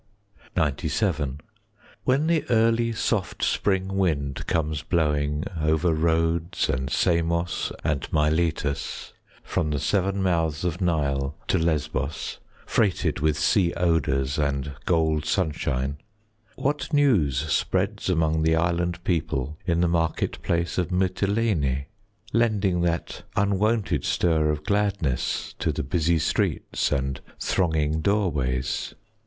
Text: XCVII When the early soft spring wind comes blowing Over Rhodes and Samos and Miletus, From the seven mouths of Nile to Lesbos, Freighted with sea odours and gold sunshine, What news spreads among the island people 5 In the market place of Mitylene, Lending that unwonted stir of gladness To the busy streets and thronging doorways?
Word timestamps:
XCVII 0.57 1.37
When 2.05 2.25
the 2.25 2.43
early 2.49 2.91
soft 2.91 3.43
spring 3.43 3.97
wind 3.97 4.47
comes 4.47 4.81
blowing 4.81 5.43
Over 5.59 5.93
Rhodes 5.93 6.69
and 6.69 6.89
Samos 6.89 7.71
and 7.83 8.11
Miletus, 8.11 9.13
From 9.43 9.69
the 9.69 9.77
seven 9.79 10.23
mouths 10.23 10.63
of 10.65 10.81
Nile 10.81 11.35
to 11.49 11.59
Lesbos, 11.59 12.39
Freighted 12.65 13.19
with 13.19 13.37
sea 13.37 13.73
odours 13.77 14.39
and 14.39 14.73
gold 14.87 15.25
sunshine, 15.25 15.99
What 16.55 16.91
news 16.91 17.37
spreads 17.53 18.09
among 18.09 18.41
the 18.41 18.55
island 18.55 19.03
people 19.03 19.57
5 19.67 19.69
In 19.69 19.81
the 19.81 19.87
market 19.87 20.41
place 20.41 20.79
of 20.79 20.89
Mitylene, 20.91 21.85
Lending 22.33 22.81
that 22.81 23.21
unwonted 23.35 24.03
stir 24.03 24.49
of 24.49 24.63
gladness 24.63 25.53
To 25.59 25.71
the 25.71 25.83
busy 25.83 26.17
streets 26.17 26.91
and 26.91 27.21
thronging 27.39 28.01
doorways? 28.01 28.95